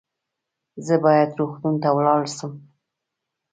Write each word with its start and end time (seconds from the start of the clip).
زه 0.85 0.95
باید 1.05 1.37
روغتون 1.39 1.73
ته 1.81 1.89
ولاړ 1.97 2.23
سم 2.37 2.53